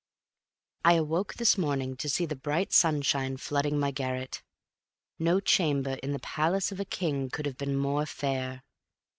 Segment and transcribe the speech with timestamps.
[0.83, 4.41] I awoke this morning to see the bright sunshine flooding my garret.
[5.19, 8.63] No chamber in the palace of a king could have been more fair.